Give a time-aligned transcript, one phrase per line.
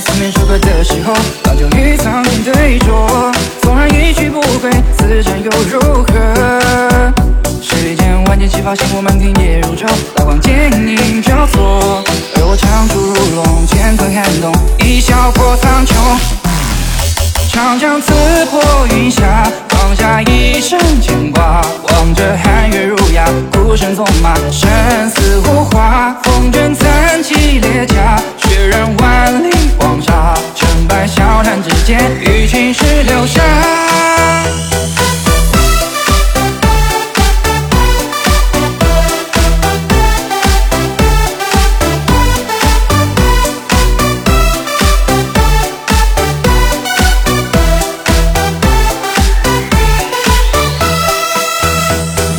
[0.00, 1.12] 四面楚歌的时候，
[1.44, 3.32] 老酒与苍天对酌。
[3.60, 7.12] 纵然一去不回，此战又如何？
[7.60, 12.02] 世间万箭齐发，星火满天夜如昼，刀光剑影交错。
[12.36, 15.94] 而我长出如龙，乾坤撼动，一笑破苍穹。
[17.52, 18.12] 长江刺
[18.46, 18.60] 破
[18.96, 21.60] 云霞，放下一身牵挂，
[21.90, 24.34] 望着寒月如牙，孤身纵马，
[32.20, 33.42] 与青史留下。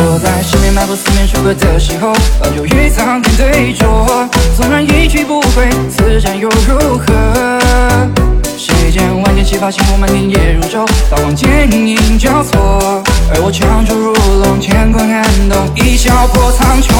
[0.00, 4.28] 我在十面埋伏，四面楚歌的时候，老酒与苍天对酌。
[4.56, 8.17] 纵然一去不回，此战又如何？
[9.58, 13.02] 发，星火满天夜如昼，刀光剑影交错。
[13.32, 16.92] 而我长出如龙，乾坤撼动，一笑破苍穹。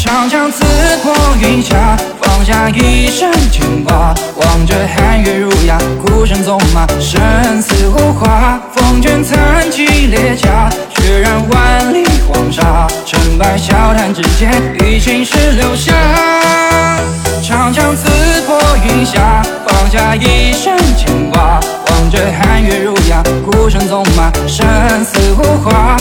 [0.00, 0.64] 长枪刺
[1.02, 8.60] 破云霞，放下一身牵挂，望着寒月如牙，孤身纵马，生死无话。
[8.74, 15.92] 风卷残骑裂甲，血染万里黄沙，成败笑谈之间，与青史留下。
[17.42, 18.08] 长枪刺
[18.46, 20.76] 破云霞，放下一身，
[23.62, 24.66] 孤身纵马，生
[25.04, 25.91] 死无话。